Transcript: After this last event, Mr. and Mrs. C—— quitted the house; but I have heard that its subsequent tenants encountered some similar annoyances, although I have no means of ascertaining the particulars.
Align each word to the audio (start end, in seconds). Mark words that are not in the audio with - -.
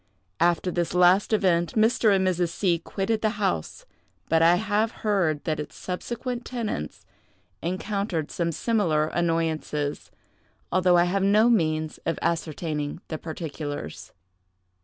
After 0.39 0.71
this 0.71 0.95
last 0.95 1.31
event, 1.31 1.75
Mr. 1.75 2.11
and 2.11 2.27
Mrs. 2.27 2.49
C—— 2.49 2.79
quitted 2.79 3.21
the 3.21 3.37
house; 3.37 3.85
but 4.29 4.41
I 4.41 4.55
have 4.55 4.91
heard 5.05 5.43
that 5.43 5.59
its 5.59 5.75
subsequent 5.75 6.43
tenants 6.43 7.05
encountered 7.61 8.31
some 8.31 8.51
similar 8.51 9.09
annoyances, 9.09 10.09
although 10.71 10.97
I 10.97 11.03
have 11.03 11.21
no 11.21 11.51
means 11.51 11.99
of 12.07 12.17
ascertaining 12.23 13.01
the 13.09 13.19
particulars. 13.19 14.11